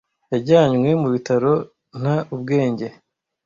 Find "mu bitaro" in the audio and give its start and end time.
1.01-1.53